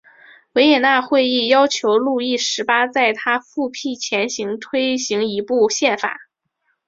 [0.53, 4.27] 维也纳会议要求路易十八在他复辟前
[4.59, 6.17] 推行一部宪法。